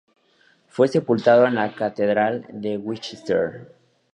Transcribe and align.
Fue 0.67 0.87
sepultado 0.87 1.45
en 1.45 1.53
la 1.53 1.75
catedral 1.75 2.47
de 2.51 2.75
Winchester. 2.75 3.71